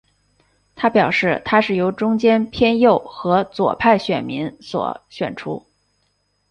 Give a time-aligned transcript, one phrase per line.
[0.75, 5.67] 他表示他是由中间偏右和左派选民所选出。